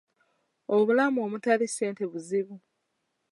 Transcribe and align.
Obulamu 0.75 1.17
omutali 1.25 1.65
ssente 1.69 2.03
buzibu. 2.11 2.55